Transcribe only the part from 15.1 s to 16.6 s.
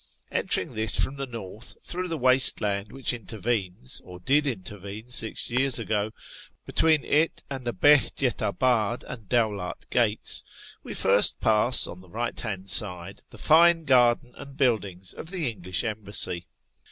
of the English Embassy.